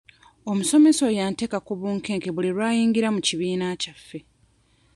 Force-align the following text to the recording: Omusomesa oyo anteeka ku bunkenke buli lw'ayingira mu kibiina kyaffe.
Omusomesa 0.51 1.01
oyo 1.09 1.21
anteeka 1.27 1.57
ku 1.67 1.73
bunkenke 1.79 2.29
buli 2.35 2.49
lw'ayingira 2.55 3.07
mu 3.15 3.21
kibiina 3.27 3.67
kyaffe. 3.81 4.19